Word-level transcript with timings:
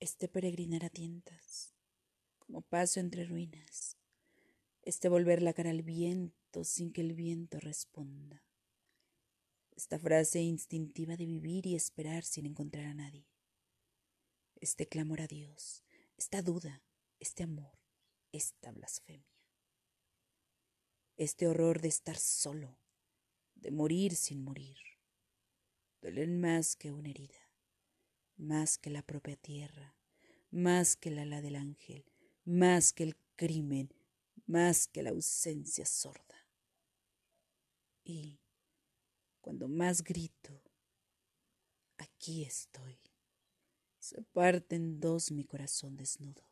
este 0.00 0.28
peregrinar 0.28 0.82
a 0.82 0.88
tientas, 0.88 1.74
como 2.38 2.62
paso 2.62 3.00
entre 3.00 3.26
ruinas, 3.26 3.98
este 4.82 5.10
volver 5.10 5.42
la 5.42 5.52
cara 5.52 5.68
al 5.68 5.82
viento 5.82 6.64
sin 6.64 6.90
que 6.90 7.02
el 7.02 7.12
viento 7.12 7.60
responda, 7.60 8.42
esta 9.76 9.98
frase 9.98 10.40
instintiva 10.40 11.16
de 11.16 11.26
vivir 11.26 11.66
y 11.66 11.74
esperar 11.74 12.24
sin 12.24 12.46
encontrar 12.46 12.86
a 12.86 12.94
nadie, 12.94 13.28
este 14.56 14.88
clamor 14.88 15.20
a 15.20 15.26
Dios, 15.26 15.84
esta 16.16 16.40
duda, 16.40 16.82
este 17.18 17.42
amor, 17.42 17.78
esta 18.32 18.72
blasfemia, 18.72 19.44
este 21.18 21.46
horror 21.46 21.82
de 21.82 21.88
estar 21.88 22.16
solo, 22.16 22.78
de 23.54 23.70
morir 23.70 24.16
sin 24.16 24.42
morir, 24.42 24.78
duelen 26.00 26.40
más 26.40 26.74
que 26.74 26.90
una 26.90 27.10
herida 27.10 27.49
más 28.40 28.78
que 28.78 28.90
la 28.90 29.02
propia 29.02 29.36
tierra, 29.36 29.94
más 30.50 30.96
que 30.96 31.10
la 31.10 31.22
ala 31.22 31.42
del 31.42 31.56
ángel, 31.56 32.04
más 32.44 32.92
que 32.92 33.04
el 33.04 33.16
crimen, 33.36 33.92
más 34.46 34.88
que 34.88 35.02
la 35.02 35.10
ausencia 35.10 35.84
sorda. 35.84 36.48
Y 38.02 38.40
cuando 39.40 39.68
más 39.68 40.02
grito, 40.02 40.62
aquí 41.98 42.44
estoy, 42.44 42.98
se 43.98 44.22
parte 44.22 44.76
en 44.76 44.98
dos 45.00 45.30
mi 45.30 45.44
corazón 45.44 45.96
desnudo. 45.96 46.49